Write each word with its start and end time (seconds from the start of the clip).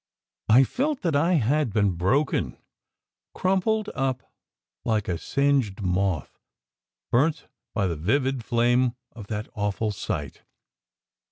I 0.49 0.63
felt 0.63 1.03
that 1.03 1.15
I 1.15 1.33
had 1.33 1.71
been 1.71 1.91
broken, 1.91 2.57
crumpled 3.35 3.91
up 3.93 4.23
like 4.83 5.07
a 5.07 5.19
singed 5.19 5.83
moth, 5.83 6.39
burnt 7.11 7.45
by 7.75 7.85
the 7.85 7.95
vivid 7.95 8.43
flame 8.43 8.95
of 9.11 9.27
that 9.27 9.47
awful 9.53 9.91
sight. 9.91 10.41